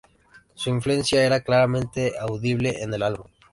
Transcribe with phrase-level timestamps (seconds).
[0.55, 3.27] Su influencia era claramente audible en el álbum.